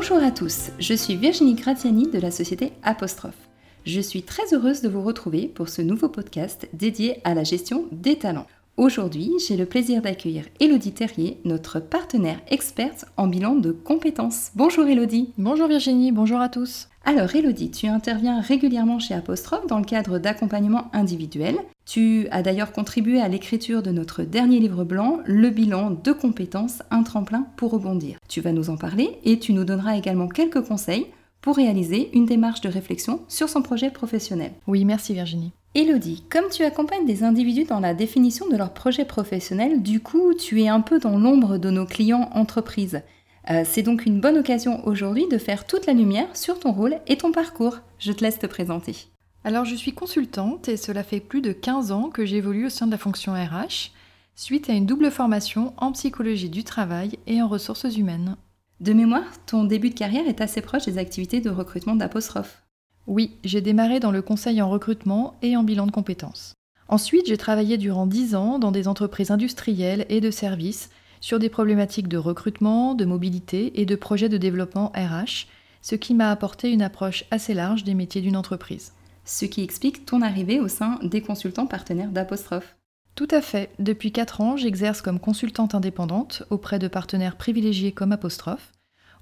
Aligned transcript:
Bonjour 0.00 0.22
à 0.22 0.30
tous, 0.30 0.70
je 0.78 0.94
suis 0.94 1.16
Virginie 1.16 1.56
Gratiani 1.56 2.08
de 2.08 2.20
la 2.20 2.30
société 2.30 2.72
Apostrophe. 2.84 3.48
Je 3.84 4.00
suis 4.00 4.22
très 4.22 4.54
heureuse 4.54 4.80
de 4.80 4.88
vous 4.88 5.02
retrouver 5.02 5.48
pour 5.48 5.68
ce 5.68 5.82
nouveau 5.82 6.08
podcast 6.08 6.68
dédié 6.72 7.20
à 7.24 7.34
la 7.34 7.42
gestion 7.42 7.88
des 7.90 8.16
talents. 8.16 8.46
Aujourd'hui, 8.78 9.32
j'ai 9.44 9.56
le 9.56 9.66
plaisir 9.66 10.02
d'accueillir 10.02 10.44
Elodie 10.60 10.92
Terrier, 10.92 11.40
notre 11.44 11.80
partenaire 11.80 12.40
experte 12.46 13.06
en 13.16 13.26
bilan 13.26 13.56
de 13.56 13.72
compétences. 13.72 14.52
Bonjour 14.54 14.86
Elodie. 14.86 15.32
Bonjour 15.36 15.66
Virginie, 15.66 16.12
bonjour 16.12 16.38
à 16.38 16.48
tous. 16.48 16.86
Alors 17.04 17.34
Elodie, 17.34 17.72
tu 17.72 17.88
interviens 17.88 18.40
régulièrement 18.40 19.00
chez 19.00 19.14
Apostrophe 19.14 19.66
dans 19.66 19.80
le 19.80 19.84
cadre 19.84 20.20
d'accompagnement 20.20 20.92
individuel. 20.92 21.56
Tu 21.86 22.28
as 22.30 22.42
d'ailleurs 22.42 22.70
contribué 22.70 23.20
à 23.20 23.26
l'écriture 23.26 23.82
de 23.82 23.90
notre 23.90 24.22
dernier 24.22 24.60
livre 24.60 24.84
blanc, 24.84 25.18
Le 25.26 25.50
bilan 25.50 25.90
de 25.90 26.12
compétences, 26.12 26.84
un 26.92 27.02
tremplin 27.02 27.48
pour 27.56 27.72
rebondir. 27.72 28.18
Tu 28.28 28.40
vas 28.40 28.52
nous 28.52 28.70
en 28.70 28.76
parler 28.76 29.18
et 29.24 29.40
tu 29.40 29.54
nous 29.54 29.64
donneras 29.64 29.96
également 29.96 30.28
quelques 30.28 30.62
conseils 30.62 31.08
pour 31.40 31.56
réaliser 31.56 32.10
une 32.16 32.26
démarche 32.26 32.60
de 32.60 32.68
réflexion 32.68 33.22
sur 33.26 33.48
son 33.48 33.60
projet 33.60 33.90
professionnel. 33.90 34.52
Oui, 34.68 34.84
merci 34.84 35.14
Virginie. 35.14 35.50
Elodie, 35.74 36.24
comme 36.30 36.48
tu 36.50 36.64
accompagnes 36.64 37.04
des 37.04 37.22
individus 37.22 37.64
dans 37.64 37.80
la 37.80 37.92
définition 37.92 38.48
de 38.48 38.56
leur 38.56 38.72
projet 38.72 39.04
professionnel, 39.04 39.82
du 39.82 40.00
coup, 40.00 40.32
tu 40.34 40.62
es 40.62 40.68
un 40.68 40.80
peu 40.80 40.98
dans 40.98 41.18
l'ombre 41.18 41.58
de 41.58 41.70
nos 41.70 41.84
clients 41.84 42.30
entreprises. 42.32 43.02
Euh, 43.50 43.64
c'est 43.66 43.82
donc 43.82 44.06
une 44.06 44.20
bonne 44.20 44.38
occasion 44.38 44.86
aujourd'hui 44.86 45.26
de 45.28 45.38
faire 45.38 45.66
toute 45.66 45.86
la 45.86 45.92
lumière 45.92 46.34
sur 46.34 46.58
ton 46.58 46.72
rôle 46.72 46.98
et 47.06 47.18
ton 47.18 47.32
parcours. 47.32 47.78
Je 47.98 48.12
te 48.12 48.24
laisse 48.24 48.38
te 48.38 48.46
présenter. 48.46 49.08
Alors, 49.44 49.66
je 49.66 49.74
suis 49.74 49.92
consultante 49.92 50.68
et 50.68 50.76
cela 50.76 51.02
fait 51.02 51.20
plus 51.20 51.42
de 51.42 51.52
15 51.52 51.92
ans 51.92 52.08
que 52.08 52.24
j'évolue 52.24 52.66
au 52.66 52.70
sein 52.70 52.86
de 52.86 52.92
la 52.92 52.98
fonction 52.98 53.34
RH, 53.34 53.92
suite 54.36 54.70
à 54.70 54.72
une 54.72 54.86
double 54.86 55.10
formation 55.10 55.74
en 55.76 55.92
psychologie 55.92 56.50
du 56.50 56.64
travail 56.64 57.18
et 57.26 57.42
en 57.42 57.48
ressources 57.48 57.96
humaines. 57.96 58.36
De 58.80 58.92
mémoire, 58.92 59.44
ton 59.46 59.64
début 59.64 59.90
de 59.90 59.94
carrière 59.94 60.26
est 60.26 60.40
assez 60.40 60.60
proche 60.60 60.86
des 60.86 60.98
activités 60.98 61.40
de 61.40 61.50
recrutement 61.50 61.96
d'apostrophe. 61.96 62.62
Oui, 63.08 63.38
j'ai 63.42 63.62
démarré 63.62 64.00
dans 64.00 64.10
le 64.10 64.20
conseil 64.20 64.60
en 64.60 64.68
recrutement 64.68 65.34
et 65.40 65.56
en 65.56 65.62
bilan 65.62 65.86
de 65.86 65.90
compétences. 65.90 66.52
Ensuite, 66.88 67.26
j'ai 67.26 67.38
travaillé 67.38 67.78
durant 67.78 68.06
10 68.06 68.34
ans 68.34 68.58
dans 68.58 68.70
des 68.70 68.86
entreprises 68.86 69.30
industrielles 69.30 70.04
et 70.10 70.20
de 70.20 70.30
services 70.30 70.90
sur 71.22 71.38
des 71.38 71.48
problématiques 71.48 72.08
de 72.08 72.18
recrutement, 72.18 72.94
de 72.94 73.06
mobilité 73.06 73.80
et 73.80 73.86
de 73.86 73.96
projets 73.96 74.28
de 74.28 74.36
développement 74.36 74.92
RH, 74.94 75.46
ce 75.80 75.94
qui 75.94 76.12
m'a 76.12 76.30
apporté 76.30 76.70
une 76.70 76.82
approche 76.82 77.24
assez 77.30 77.54
large 77.54 77.82
des 77.82 77.94
métiers 77.94 78.20
d'une 78.20 78.36
entreprise. 78.36 78.92
Ce 79.24 79.46
qui 79.46 79.62
explique 79.62 80.04
ton 80.04 80.20
arrivée 80.20 80.60
au 80.60 80.68
sein 80.68 80.98
des 81.02 81.22
consultants 81.22 81.66
partenaires 81.66 82.10
d'apostrophe. 82.10 82.76
Tout 83.14 83.28
à 83.30 83.40
fait. 83.40 83.70
Depuis 83.78 84.12
4 84.12 84.42
ans, 84.42 84.58
j'exerce 84.58 85.00
comme 85.00 85.18
consultante 85.18 85.74
indépendante 85.74 86.42
auprès 86.50 86.78
de 86.78 86.88
partenaires 86.88 87.36
privilégiés 87.36 87.92
comme 87.92 88.12
Apostrophe, 88.12 88.72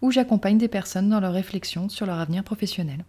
où 0.02 0.10
j'accompagne 0.10 0.58
des 0.58 0.66
personnes 0.66 1.08
dans 1.08 1.20
leur 1.20 1.32
réflexion 1.32 1.88
sur 1.88 2.06
leur 2.06 2.18
avenir 2.18 2.42
professionnel. 2.42 3.04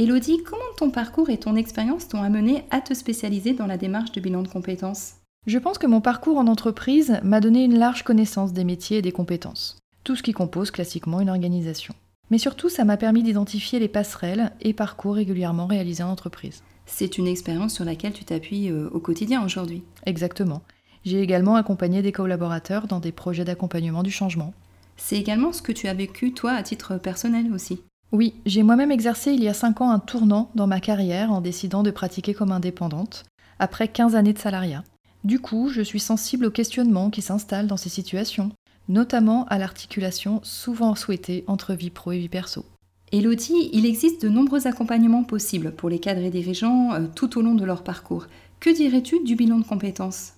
Elodie, 0.00 0.44
comment 0.44 0.62
ton 0.76 0.90
parcours 0.90 1.28
et 1.28 1.38
ton 1.38 1.56
expérience 1.56 2.06
t'ont 2.06 2.22
amené 2.22 2.62
à 2.70 2.80
te 2.80 2.94
spécialiser 2.94 3.52
dans 3.52 3.66
la 3.66 3.76
démarche 3.76 4.12
de 4.12 4.20
bilan 4.20 4.42
de 4.42 4.48
compétences? 4.48 5.14
Je 5.48 5.58
pense 5.58 5.76
que 5.76 5.88
mon 5.88 6.00
parcours 6.00 6.38
en 6.38 6.46
entreprise 6.46 7.18
m'a 7.24 7.40
donné 7.40 7.64
une 7.64 7.76
large 7.76 8.04
connaissance 8.04 8.52
des 8.52 8.62
métiers 8.62 8.98
et 8.98 9.02
des 9.02 9.10
compétences, 9.10 9.76
tout 10.04 10.14
ce 10.14 10.22
qui 10.22 10.32
compose 10.32 10.70
classiquement 10.70 11.20
une 11.20 11.30
organisation. 11.30 11.96
Mais 12.30 12.38
surtout, 12.38 12.68
ça 12.68 12.84
m'a 12.84 12.96
permis 12.96 13.24
d'identifier 13.24 13.80
les 13.80 13.88
passerelles 13.88 14.52
et 14.60 14.72
parcours 14.72 15.16
régulièrement 15.16 15.66
réalisés 15.66 16.04
en 16.04 16.10
entreprise. 16.10 16.62
C'est 16.86 17.18
une 17.18 17.26
expérience 17.26 17.74
sur 17.74 17.84
laquelle 17.84 18.12
tu 18.12 18.24
t'appuies 18.24 18.70
euh, 18.70 18.88
au 18.92 19.00
quotidien 19.00 19.44
aujourd'hui? 19.44 19.82
Exactement. 20.06 20.62
J'ai 21.04 21.20
également 21.20 21.56
accompagné 21.56 22.02
des 22.02 22.12
collaborateurs 22.12 22.86
dans 22.86 23.00
des 23.00 23.10
projets 23.10 23.44
d'accompagnement 23.44 24.04
du 24.04 24.12
changement. 24.12 24.54
C'est 24.96 25.18
également 25.18 25.52
ce 25.52 25.62
que 25.62 25.72
tu 25.72 25.88
as 25.88 25.94
vécu 25.94 26.32
toi 26.34 26.52
à 26.52 26.62
titre 26.62 26.98
personnel 26.98 27.52
aussi? 27.52 27.80
Oui, 28.10 28.34
j'ai 28.46 28.62
moi-même 28.62 28.90
exercé 28.90 29.32
il 29.32 29.42
y 29.42 29.48
a 29.48 29.54
5 29.54 29.82
ans 29.82 29.90
un 29.90 29.98
tournant 29.98 30.50
dans 30.54 30.66
ma 30.66 30.80
carrière 30.80 31.30
en 31.30 31.42
décidant 31.42 31.82
de 31.82 31.90
pratiquer 31.90 32.32
comme 32.32 32.52
indépendante, 32.52 33.24
après 33.58 33.88
15 33.88 34.16
années 34.16 34.32
de 34.32 34.38
salariat. 34.38 34.82
Du 35.24 35.40
coup, 35.40 35.68
je 35.68 35.82
suis 35.82 36.00
sensible 36.00 36.46
aux 36.46 36.50
questionnements 36.50 37.10
qui 37.10 37.20
s'installent 37.20 37.66
dans 37.66 37.76
ces 37.76 37.90
situations, 37.90 38.50
notamment 38.88 39.44
à 39.48 39.58
l'articulation 39.58 40.40
souvent 40.42 40.94
souhaitée 40.94 41.44
entre 41.48 41.74
vie 41.74 41.90
pro 41.90 42.12
et 42.12 42.18
vie 42.18 42.30
perso. 42.30 42.64
Elodie, 43.12 43.68
il 43.74 43.84
existe 43.84 44.22
de 44.22 44.30
nombreux 44.30 44.66
accompagnements 44.66 45.24
possibles 45.24 45.72
pour 45.72 45.90
les 45.90 45.98
cadres 45.98 46.22
et 46.22 46.30
dirigeants 46.30 46.94
euh, 46.94 47.06
tout 47.14 47.38
au 47.38 47.42
long 47.42 47.54
de 47.54 47.64
leur 47.64 47.82
parcours. 47.82 48.26
Que 48.60 48.74
dirais-tu 48.74 49.22
du 49.22 49.34
bilan 49.36 49.58
de 49.58 49.64
compétences? 49.64 50.32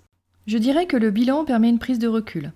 Je 0.48 0.58
dirais 0.58 0.86
que 0.86 0.96
le 0.96 1.12
bilan 1.12 1.44
permet 1.44 1.68
une 1.68 1.78
prise 1.78 2.00
de 2.00 2.08
recul, 2.08 2.52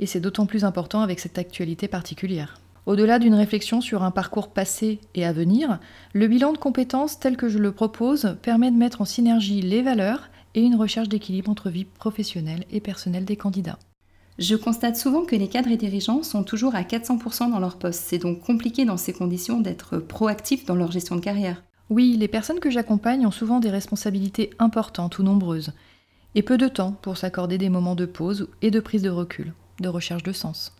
et 0.00 0.06
c'est 0.06 0.20
d'autant 0.20 0.46
plus 0.46 0.64
important 0.64 1.02
avec 1.02 1.20
cette 1.20 1.38
actualité 1.38 1.86
particulière. 1.86 2.60
Au-delà 2.86 3.18
d'une 3.18 3.34
réflexion 3.34 3.80
sur 3.80 4.04
un 4.04 4.12
parcours 4.12 4.48
passé 4.48 5.00
et 5.16 5.26
à 5.26 5.32
venir, 5.32 5.80
le 6.12 6.28
bilan 6.28 6.52
de 6.52 6.58
compétences 6.58 7.18
tel 7.18 7.36
que 7.36 7.48
je 7.48 7.58
le 7.58 7.72
propose 7.72 8.36
permet 8.42 8.70
de 8.70 8.76
mettre 8.76 9.00
en 9.00 9.04
synergie 9.04 9.60
les 9.60 9.82
valeurs 9.82 10.30
et 10.54 10.62
une 10.62 10.76
recherche 10.76 11.08
d'équilibre 11.08 11.50
entre 11.50 11.68
vie 11.68 11.84
professionnelle 11.84 12.64
et 12.70 12.80
personnelle 12.80 13.24
des 13.24 13.36
candidats. 13.36 13.80
Je 14.38 14.54
constate 14.54 14.96
souvent 14.96 15.24
que 15.24 15.34
les 15.34 15.48
cadres 15.48 15.70
et 15.70 15.76
dirigeants 15.76 16.22
sont 16.22 16.44
toujours 16.44 16.76
à 16.76 16.82
400% 16.82 17.50
dans 17.50 17.58
leur 17.58 17.76
poste. 17.76 18.04
C'est 18.06 18.18
donc 18.18 18.40
compliqué 18.40 18.84
dans 18.84 18.98
ces 18.98 19.12
conditions 19.12 19.60
d'être 19.60 19.98
proactifs 19.98 20.64
dans 20.64 20.76
leur 20.76 20.92
gestion 20.92 21.16
de 21.16 21.20
carrière. 21.20 21.64
Oui, 21.90 22.16
les 22.16 22.28
personnes 22.28 22.60
que 22.60 22.70
j'accompagne 22.70 23.26
ont 23.26 23.32
souvent 23.32 23.58
des 23.58 23.70
responsabilités 23.70 24.50
importantes 24.60 25.18
ou 25.18 25.24
nombreuses, 25.24 25.72
et 26.36 26.42
peu 26.42 26.58
de 26.58 26.68
temps 26.68 26.92
pour 26.92 27.16
s'accorder 27.16 27.58
des 27.58 27.70
moments 27.70 27.94
de 27.96 28.06
pause 28.06 28.48
et 28.62 28.70
de 28.70 28.80
prise 28.80 29.02
de 29.02 29.10
recul, 29.10 29.54
de 29.80 29.88
recherche 29.88 30.22
de 30.22 30.32
sens. 30.32 30.75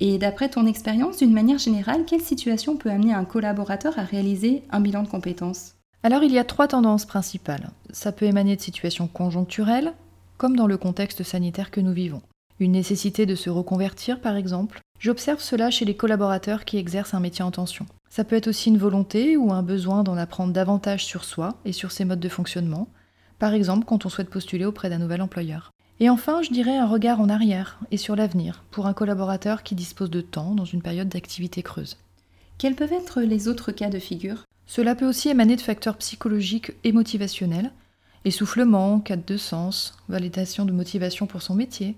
Et 0.00 0.18
d'après 0.18 0.48
ton 0.48 0.66
expérience, 0.66 1.18
d'une 1.18 1.32
manière 1.32 1.58
générale, 1.58 2.04
quelle 2.06 2.22
situation 2.22 2.76
peut 2.76 2.90
amener 2.90 3.12
un 3.12 3.24
collaborateur 3.24 3.98
à 3.98 4.02
réaliser 4.02 4.62
un 4.70 4.80
bilan 4.80 5.02
de 5.02 5.08
compétences? 5.08 5.74
Alors 6.02 6.22
il 6.22 6.32
y 6.32 6.38
a 6.38 6.44
trois 6.44 6.68
tendances 6.68 7.04
principales. 7.04 7.70
Ça 7.90 8.10
peut 8.10 8.24
émaner 8.24 8.56
de 8.56 8.60
situations 8.62 9.06
conjoncturelles, 9.06 9.92
comme 10.38 10.56
dans 10.56 10.66
le 10.66 10.78
contexte 10.78 11.22
sanitaire 11.22 11.70
que 11.70 11.80
nous 11.80 11.92
vivons 11.92 12.22
une 12.60 12.72
nécessité 12.72 13.26
de 13.26 13.34
se 13.34 13.50
reconvertir 13.50 14.20
par 14.20 14.36
exemple. 14.36 14.80
J'observe 14.98 15.40
cela 15.40 15.70
chez 15.70 15.86
les 15.86 15.96
collaborateurs 15.96 16.64
qui 16.64 16.76
exercent 16.76 17.14
un 17.14 17.20
métier 17.20 17.42
en 17.42 17.50
tension. 17.50 17.86
Ça 18.10 18.22
peut 18.22 18.36
être 18.36 18.48
aussi 18.48 18.68
une 18.68 18.78
volonté 18.78 19.36
ou 19.36 19.52
un 19.52 19.62
besoin 19.62 20.02
d'en 20.02 20.16
apprendre 20.16 20.52
davantage 20.52 21.04
sur 21.04 21.24
soi 21.24 21.56
et 21.64 21.72
sur 21.72 21.90
ses 21.90 22.04
modes 22.04 22.20
de 22.20 22.28
fonctionnement, 22.28 22.88
par 23.38 23.54
exemple 23.54 23.86
quand 23.86 24.04
on 24.04 24.10
souhaite 24.10 24.30
postuler 24.30 24.66
auprès 24.66 24.90
d'un 24.90 24.98
nouvel 24.98 25.22
employeur. 25.22 25.70
Et 26.02 26.08
enfin, 26.08 26.40
je 26.40 26.50
dirais 26.50 26.78
un 26.78 26.86
regard 26.86 27.20
en 27.20 27.28
arrière 27.28 27.78
et 27.90 27.98
sur 27.98 28.16
l'avenir 28.16 28.64
pour 28.70 28.86
un 28.86 28.94
collaborateur 28.94 29.62
qui 29.62 29.74
dispose 29.74 30.08
de 30.08 30.22
temps 30.22 30.54
dans 30.54 30.64
une 30.64 30.80
période 30.80 31.10
d'activité 31.10 31.62
creuse. 31.62 31.98
Quels 32.56 32.74
peuvent 32.74 32.94
être 32.94 33.20
les 33.20 33.48
autres 33.48 33.70
cas 33.70 33.90
de 33.90 33.98
figure? 33.98 34.44
Cela 34.66 34.94
peut 34.94 35.06
aussi 35.06 35.28
émaner 35.28 35.56
de 35.56 35.60
facteurs 35.60 35.98
psychologiques 35.98 36.72
et 36.84 36.92
motivationnels, 36.92 37.70
essoufflement, 38.24 39.00
quête 39.00 39.28
de 39.28 39.36
sens, 39.36 39.98
validation 40.08 40.64
de 40.64 40.72
motivation 40.72 41.26
pour 41.26 41.42
son 41.42 41.54
métier, 41.54 41.96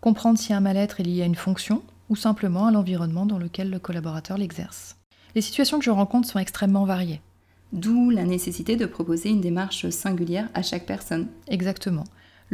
comprendre 0.00 0.38
si 0.38 0.52
un 0.52 0.60
mal-être 0.60 0.98
est 0.98 1.04
lié 1.04 1.22
à 1.22 1.26
une 1.26 1.34
fonction 1.36 1.82
ou 2.08 2.16
simplement 2.16 2.66
à 2.66 2.72
l'environnement 2.72 3.24
dans 3.24 3.38
lequel 3.38 3.70
le 3.70 3.78
collaborateur 3.78 4.36
l'exerce. 4.36 4.96
Les 5.36 5.40
situations 5.40 5.78
que 5.78 5.84
je 5.84 5.90
rencontre 5.90 6.28
sont 6.28 6.40
extrêmement 6.40 6.86
variées. 6.86 7.20
D'où 7.72 8.10
la 8.10 8.24
nécessité 8.24 8.76
de 8.76 8.86
proposer 8.86 9.30
une 9.30 9.40
démarche 9.40 9.88
singulière 9.90 10.48
à 10.54 10.62
chaque 10.62 10.86
personne. 10.86 11.28
Exactement. 11.48 12.04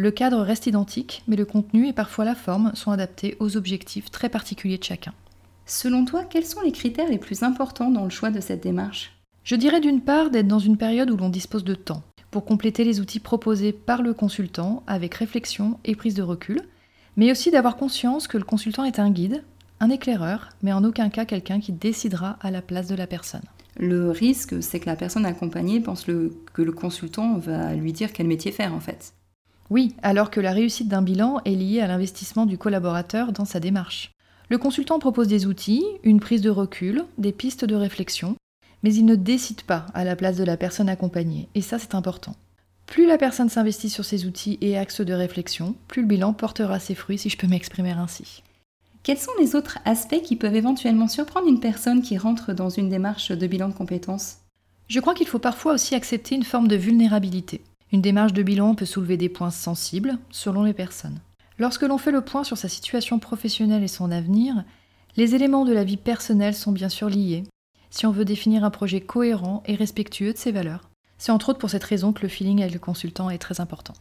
Le 0.01 0.11
cadre 0.11 0.41
reste 0.41 0.67
identique, 0.67 1.23
mais 1.29 1.37
le 1.37 1.45
contenu 1.45 1.87
et 1.87 1.93
parfois 1.93 2.25
la 2.25 2.35
forme 2.35 2.73
sont 2.75 2.91
adaptés 2.91 3.37
aux 3.39 3.59
objectifs 3.59 4.11
très 4.11 4.31
particuliers 4.31 4.79
de 4.79 4.85
chacun. 4.85 5.13
Selon 5.67 6.07
toi, 6.07 6.25
quels 6.25 6.47
sont 6.47 6.63
les 6.63 6.73
critères 6.73 7.11
les 7.11 7.19
plus 7.19 7.43
importants 7.43 7.91
dans 7.91 8.05
le 8.05 8.11
choix 8.11 8.31
de 8.31 8.41
cette 8.41 8.63
démarche? 8.63 9.13
Je 9.45 9.57
dirais 9.57 9.83
d'une 9.83 10.01
part 10.01 10.31
d'être 10.31 10.49
dans 10.49 10.59
une 10.59 10.79
période 10.79 11.11
où 11.11 11.19
l'on 11.19 11.29
dispose 11.29 11.65
de 11.65 11.75
temps, 11.75 12.03
pour 12.31 12.47
compléter 12.47 12.83
les 12.83 12.99
outils 12.99 13.21
proposés 13.21 13.73
par 13.73 14.01
le 14.01 14.15
consultant 14.15 14.83
avec 14.87 15.17
réflexion 15.17 15.79
et 15.85 15.95
prise 15.95 16.15
de 16.15 16.23
recul, 16.23 16.63
mais 17.19 17.31
aussi 17.31 17.51
d'avoir 17.51 17.77
conscience 17.77 18.27
que 18.27 18.39
le 18.39 18.45
consultant 18.45 18.85
est 18.85 19.01
un 19.01 19.11
guide, 19.11 19.45
un 19.81 19.91
éclaireur, 19.91 20.49
mais 20.63 20.73
en 20.73 20.83
aucun 20.83 21.11
cas 21.11 21.27
quelqu'un 21.27 21.61
qui 21.61 21.73
décidera 21.73 22.39
à 22.41 22.51
la 22.51 22.63
place 22.63 22.89
de 22.89 22.95
la 22.95 23.07
personne. 23.07 23.45
Le 23.77 24.11
risque, 24.11 24.63
c'est 24.63 24.81
que 24.81 24.87
la 24.87 24.97
personne 24.97 25.27
accompagnée 25.27 25.79
pense 25.79 26.05
que 26.05 26.63
le 26.63 26.73
consultant 26.73 27.37
va 27.37 27.75
lui 27.75 27.93
dire 27.93 28.15
quel 28.15 28.29
métier 28.29 28.51
faire 28.51 28.73
en 28.73 28.81
fait. 28.81 29.13
Oui, 29.71 29.95
alors 30.03 30.31
que 30.31 30.41
la 30.41 30.53
réussite 30.53 30.89
d'un 30.89 31.01
bilan 31.01 31.41
est 31.45 31.55
liée 31.55 31.81
à 31.81 31.87
l'investissement 31.87 32.45
du 32.45 32.59
collaborateur 32.59 33.33
dans 33.33 33.45
sa 33.45 33.61
démarche. 33.61 34.11
Le 34.49 34.59
consultant 34.59 34.99
propose 34.99 35.29
des 35.29 35.47
outils, 35.47 35.85
une 36.03 36.19
prise 36.19 36.43
de 36.43 36.51
recul, 36.51 37.05
des 37.19 37.31
pistes 37.31 37.65
de 37.65 37.77
réflexion, 37.77 38.35
mais 38.83 38.93
il 38.93 39.05
ne 39.05 39.15
décide 39.15 39.63
pas 39.63 39.87
à 39.95 40.03
la 40.03 40.17
place 40.17 40.37
de 40.37 40.45
la 40.45 40.57
personne 40.57 40.89
accompagnée, 40.89 41.49
et 41.55 41.63
ça 41.63 41.79
c'est 41.79 41.95
important. 41.95 42.35
Plus 42.87 43.07
la 43.07 43.17
personne 43.17 43.49
s'investit 43.49 43.91
sur 43.91 44.05
ses 44.05 44.27
outils 44.27 44.59
et 44.61 44.77
axes 44.77 45.03
de 45.03 45.13
réflexion, 45.13 45.77
plus 45.87 46.03
le 46.03 46.09
bilan 46.09 46.33
portera 46.33 46.81
ses 46.81 46.97
fruits, 46.97 47.19
si 47.19 47.31
je 47.31 47.39
peux 47.39 47.47
m'exprimer 47.47 47.93
ainsi. 47.93 48.43
Quels 49.05 49.19
sont 49.19 49.31
les 49.39 49.55
autres 49.55 49.79
aspects 49.85 50.23
qui 50.23 50.35
peuvent 50.35 50.57
éventuellement 50.57 51.07
surprendre 51.07 51.47
une 51.47 51.61
personne 51.61 52.03
qui 52.03 52.19
rentre 52.19 52.53
dans 52.53 52.71
une 52.71 52.89
démarche 52.89 53.31
de 53.31 53.47
bilan 53.47 53.69
de 53.69 53.75
compétences? 53.75 54.39
Je 54.89 54.99
crois 54.99 55.15
qu'il 55.15 55.29
faut 55.29 55.39
parfois 55.39 55.75
aussi 55.75 55.95
accepter 55.95 56.35
une 56.35 56.43
forme 56.43 56.67
de 56.67 56.75
vulnérabilité. 56.75 57.63
Une 57.93 58.03
démarche 58.03 58.33
de 58.33 58.43
bilan 58.45 58.77
peut 58.77 58.85
soulever 58.85 59.17
des 59.17 59.29
points 59.29 59.51
sensibles 59.51 60.19
selon 60.31 60.63
les 60.63 60.73
personnes. 60.73 61.19
Lorsque 61.59 61.83
l'on 61.83 61.99
fait 61.99 62.13
le 62.13 62.21
point 62.21 62.45
sur 62.45 62.57
sa 62.57 62.69
situation 62.69 63.19
professionnelle 63.19 63.83
et 63.83 63.89
son 63.89 64.11
avenir, 64.11 64.65
Les 65.17 65.35
éléments 65.35 65.65
de 65.65 65.73
la 65.73 65.85
vie 65.85 65.97
personnelle 65.97 66.55
sont 66.55 66.73
bien 66.73 66.89
sûr 66.89 67.09
liés, 67.09 67.45
si 67.91 68.07
on 68.07 68.13
veut 68.13 68.25
définir 68.25 68.65
un 68.65 68.71
projet 68.71 69.01
cohérent 69.01 69.63
et 69.67 69.75
respectueux 69.75 70.33
de 70.33 70.39
ses 70.39 70.53
valeurs. 70.53 70.89
C'est 71.19 71.33
entre 71.33 71.51
autres 71.51 71.59
pour 71.59 71.71
cette 71.71 71.85
raison 71.85 72.13
que 72.13 72.23
le 72.23 72.29
feeling 72.29 72.61
avec 72.61 72.73
le 72.73 72.79
consultant 72.79 73.29
est 73.29 73.39
très 73.39 73.61
important. 73.61 73.95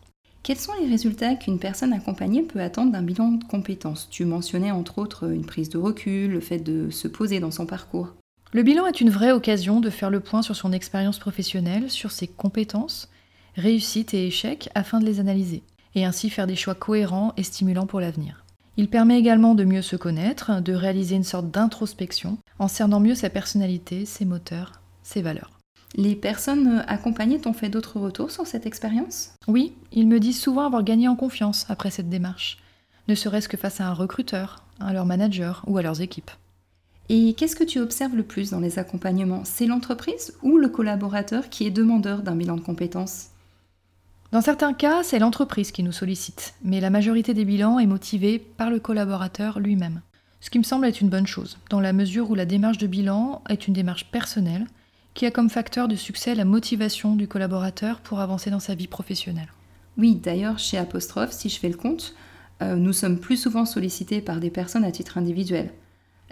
Quels 0.43 0.57
sont 0.57 0.71
les 0.79 0.87
résultats 0.87 1.35
qu'une 1.35 1.59
personne 1.59 1.91
accompagnée 1.91 2.43
peut 2.43 2.61
attendre 2.61 2.91
d'un 2.91 3.01
bilan 3.01 3.31
de 3.31 3.43
compétences? 3.43 4.07
Tu 4.09 4.23
mentionnais 4.23 4.71
entre 4.71 4.99
autres 4.99 5.29
une 5.29 5.45
prise 5.45 5.69
de 5.69 5.77
recul, 5.77 6.31
le 6.31 6.39
fait 6.39 6.59
de 6.59 6.91
se 6.91 7.07
poser 7.07 7.39
dans 7.39 7.51
son 7.51 7.65
parcours. 7.65 8.13
Le 8.53 8.63
bilan 8.63 8.85
est 8.85 9.01
une 9.01 9.09
vraie 9.09 9.31
occasion 9.31 9.79
de 9.79 9.89
faire 9.89 10.09
le 10.09 10.21
point 10.21 10.41
sur 10.41 10.55
son 10.55 10.71
expérience 10.71 11.19
professionnelle, 11.19 11.89
sur 11.89 12.11
ses 12.11 12.27
compétences, 12.27 13.09
réussites 13.55 14.13
et 14.13 14.27
échecs 14.27 14.69
afin 14.75 14.99
de 14.99 15.05
les 15.05 15.19
analyser, 15.19 15.63
et 15.95 16.05
ainsi 16.05 16.29
faire 16.29 16.47
des 16.47 16.55
choix 16.55 16.75
cohérents 16.75 17.33
et 17.37 17.43
stimulants 17.43 17.87
pour 17.87 17.99
l'avenir. 17.99 18.45
Il 18.77 18.89
permet 18.89 19.19
également 19.19 19.55
de 19.55 19.65
mieux 19.65 19.81
se 19.81 19.95
connaître, 19.95 20.61
de 20.61 20.73
réaliser 20.73 21.15
une 21.15 21.23
sorte 21.23 21.51
d'introspection, 21.51 22.37
en 22.59 22.67
cernant 22.67 22.99
mieux 22.99 23.15
sa 23.15 23.29
personnalité, 23.29 24.05
ses 24.05 24.25
moteurs, 24.25 24.81
ses 25.03 25.21
valeurs. 25.21 25.51
Les 25.95 26.15
personnes 26.15 26.83
accompagnées 26.87 27.39
t'ont 27.39 27.53
fait 27.53 27.69
d'autres 27.69 27.99
retours 27.99 28.31
sur 28.31 28.45
cette 28.45 28.65
expérience? 28.65 29.31
Oui, 29.47 29.73
ils 29.91 30.07
me 30.07 30.19
disent 30.19 30.39
souvent 30.39 30.65
avoir 30.65 30.83
gagné 30.83 31.07
en 31.07 31.15
confiance 31.15 31.65
après 31.67 31.89
cette 31.89 32.09
démarche, 32.09 32.59
ne 33.09 33.15
serait-ce 33.15 33.49
que 33.49 33.57
face 33.57 33.81
à 33.81 33.87
un 33.87 33.93
recruteur, 33.93 34.63
à 34.79 34.93
leur 34.93 35.05
manager 35.05 35.63
ou 35.67 35.77
à 35.77 35.81
leurs 35.81 36.01
équipes. 36.01 36.31
Et 37.09 37.33
qu'est-ce 37.33 37.55
que 37.55 37.63
tu 37.63 37.79
observes 37.79 38.15
le 38.15 38.23
plus 38.23 38.51
dans 38.51 38.59
les 38.59 38.77
accompagnements? 38.77 39.43
C'est 39.43 39.65
l'entreprise 39.65 40.35
ou 40.43 40.57
le 40.57 40.69
collaborateur 40.69 41.49
qui 41.49 41.65
est 41.65 41.71
demandeur 41.71 42.21
d'un 42.21 42.35
bilan 42.35 42.55
de 42.55 42.61
compétences? 42.61 43.29
Dans 44.31 44.41
certains 44.41 44.73
cas, 44.73 45.01
c'est 45.01 45.17
l'entreprise 45.17 45.71
qui 45.71 45.81
nous 45.81 45.91
sollicite, 45.91 46.53
mais 46.63 46.79
la 46.79 46.91
majorité 46.91 47.33
des 47.33 47.45
bilans 47.45 47.79
est 47.79 47.87
motivée 47.87 48.37
par 48.37 48.69
le 48.69 48.79
collaborateur 48.79 49.59
lui-même. 49.59 50.01
Ce 50.39 50.51
qui 50.51 50.59
me 50.59 50.63
semble 50.63 50.85
être 50.85 51.01
une 51.01 51.09
bonne 51.09 51.25
chose, 51.25 51.57
dans 51.71 51.79
la 51.79 51.93
mesure 51.93 52.29
où 52.29 52.35
la 52.35 52.45
démarche 52.45 52.77
de 52.77 52.85
bilan 52.85 53.41
est 53.49 53.67
une 53.67 53.73
démarche 53.73 54.05
personnelle 54.11 54.67
qui 55.15 55.25
a 55.25 55.31
comme 55.31 55.49
facteur 55.49 55.87
de 55.87 55.95
succès 55.95 56.35
la 56.35 56.45
motivation 56.45 57.15
du 57.15 57.27
collaborateur 57.27 58.01
pour 58.01 58.19
avancer 58.19 58.51
dans 58.51 58.59
sa 58.59 58.75
vie 58.75 58.87
professionnelle. 58.87 59.51
Oui, 59.97 60.13
d'ailleurs, 60.13 60.59
chez 60.59 60.77
Apostrophe, 60.77 61.31
si 61.31 61.49
je 61.49 61.59
fais 61.59 61.67
le 61.67 61.75
compte, 61.75 62.13
euh, 62.61 62.75
nous 62.75 62.93
sommes 62.93 63.19
plus 63.19 63.35
souvent 63.35 63.65
sollicités 63.65 64.21
par 64.21 64.39
des 64.39 64.51
personnes 64.51 64.85
à 64.85 64.91
titre 64.91 65.17
individuel. 65.17 65.71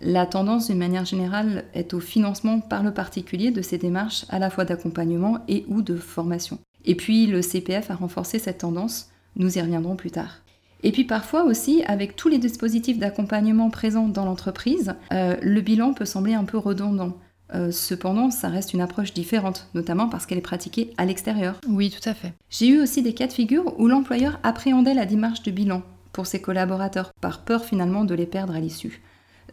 La 0.02 0.28
tendance, 0.28 0.68
d'une 0.68 0.78
manière 0.78 1.06
générale, 1.06 1.66
est 1.74 1.96
au 1.96 2.00
financement 2.00 2.60
par 2.60 2.84
le 2.84 2.94
particulier 2.94 3.50
de 3.50 3.64
ces 3.64 3.80
démarches 3.80 4.26
à 4.30 4.38
la 4.38 4.52
fois 4.52 4.66
d'accompagnement 4.66 5.40
et 5.48 5.66
ou 5.68 5.82
de 5.82 5.96
formation. 5.96 6.60
Et 6.88 6.96
puis, 6.96 7.28
le 7.28 7.44
CPF 7.44 7.92
a 7.92 7.96
renforcé 7.96 8.40
cette 8.40 8.60
tendance, 8.60 9.10
nous 9.36 9.58
y 9.58 9.62
reviendrons 9.62 9.96
plus 9.96 10.12
tard. 10.12 10.42
Et 10.84 10.92
puis 10.92 11.04
parfois 11.04 11.44
aussi, 11.44 11.84
avec 11.88 12.16
tous 12.16 12.30
les 12.30 12.38
dispositifs 12.38 13.00
d'accompagnement 13.00 13.70
présents 13.70 14.08
dans 14.08 14.26
l'entreprise, 14.26 14.94
euh, 15.12 15.36
le 15.42 15.62
bilan 15.62 15.94
peut 15.94 16.06
sembler 16.06 16.34
un 16.34 16.44
peu 16.44 16.58
redondant. 16.58 17.18
Euh, 17.56 17.72
cependant, 17.72 18.30
ça 18.30 18.50
reste 18.50 18.74
une 18.74 18.82
approche 18.82 19.14
différente, 19.14 19.70
notamment 19.74 20.10
parce 20.10 20.26
qu'elle 20.26 20.38
est 20.38 20.42
pratiquée 20.42 20.94
à 20.98 21.06
l'extérieur. 21.06 21.60
Oui, 21.68 21.90
tout 21.90 22.08
à 22.08 22.14
fait. 22.14 22.34
J'ai 22.50 22.68
eu 22.68 22.82
aussi 22.82 23.02
des 23.02 23.14
cas 23.14 23.28
de 23.28 23.34
figure 23.34 23.74
où 23.80 23.88
l'employeur 23.88 24.40
appréhendait 24.44 24.94
la 24.94 25.06
démarche 25.06 25.44
de 25.44 25.52
bilan 25.52 25.82
pour 26.12 26.28
ses 26.28 26.42
collaborateurs, 26.42 27.12
par 27.22 27.44
peur 27.44 27.64
finalement 27.64 28.04
de 28.04 28.16
les 28.16 28.26
perdre 28.26 28.56
à 28.56 28.60
l'issue. 28.60 29.02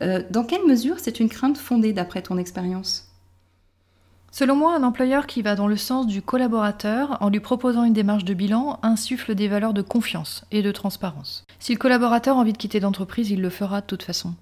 Euh, 0.03 0.23
dans 0.31 0.45
quelle 0.45 0.67
mesure 0.67 0.97
c'est 0.99 1.21
une 1.21 1.29
crainte 1.29 1.59
fondée 1.59 1.93
d'après 1.93 2.23
ton 2.23 2.39
expérience? 2.39 3.04
Selon 4.37 4.57
moi, 4.57 4.75
un 4.75 4.83
employeur 4.83 5.29
qui 5.29 5.43
va 5.43 5.55
dans 5.55 5.69
le 5.69 5.77
sens 5.77 6.09
du 6.09 6.21
collaborateur 6.21 7.19
en 7.21 7.29
lui 7.29 7.39
proposant 7.39 7.85
une 7.85 7.93
démarche 7.93 8.25
de 8.25 8.35
bilan 8.35 8.81
insuffle 8.83 9.37
des 9.37 9.47
valeurs 9.47 9.75
de 9.75 9.81
confiance 9.81 10.45
et 10.51 10.61
de 10.61 10.73
transparence. 10.73 11.45
Si 11.61 11.73
le 11.73 11.79
collaborateur 11.79 12.37
a 12.37 12.41
envie 12.41 12.53
de 12.53 12.59
quitter 12.59 12.81
l'entreprise, 12.81 13.31
il 13.31 13.41
le 13.41 13.49
fera 13.49 13.81
de 13.81 13.87
toute 13.87 14.03
façon. 14.03 14.35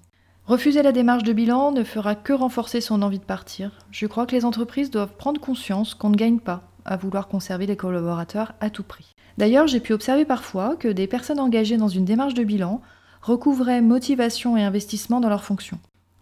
Refuser 0.47 0.81
la 0.81 0.93
démarche 0.93 1.21
de 1.21 1.31
bilan 1.31 1.71
ne 1.71 1.83
fera 1.83 2.15
que 2.15 2.33
renforcer 2.33 2.81
son 2.81 3.03
envie 3.03 3.19
de 3.19 3.23
partir. 3.23 3.69
Je 3.91 4.07
crois 4.07 4.25
que 4.25 4.35
les 4.35 4.45
entreprises 4.45 4.89
doivent 4.89 5.15
prendre 5.15 5.39
conscience 5.39 5.93
qu'on 5.93 6.09
ne 6.09 6.15
gagne 6.15 6.39
pas 6.39 6.63
à 6.85 6.97
vouloir 6.97 7.27
conserver 7.27 7.67
les 7.67 7.77
collaborateurs 7.77 8.55
à 8.61 8.71
tout 8.71 8.81
prix. 8.81 9.13
D'ailleurs, 9.37 9.67
j'ai 9.67 9.79
pu 9.79 9.93
observer 9.93 10.25
parfois 10.25 10.75
que 10.75 10.87
des 10.87 11.05
personnes 11.05 11.39
engagées 11.39 11.77
dans 11.77 11.87
une 11.87 12.05
démarche 12.05 12.33
de 12.33 12.43
bilan 12.43 12.81
recouvraient 13.21 13.81
motivation 13.81 14.57
et 14.57 14.63
investissement 14.63 15.19
dans 15.19 15.29
leurs 15.29 15.43
fonctions. 15.43 15.77